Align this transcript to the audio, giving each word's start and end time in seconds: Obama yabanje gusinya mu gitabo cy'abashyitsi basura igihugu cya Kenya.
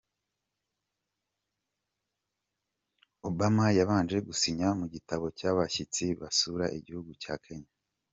Obama 3.29 3.65
yabanje 3.77 4.17
gusinya 4.27 4.67
mu 4.79 4.85
gitabo 4.93 5.25
cy'abashyitsi 5.37 6.05
basura 6.21 6.65
igihugu 6.77 7.11
cya 7.23 7.35
Kenya. 7.43 7.71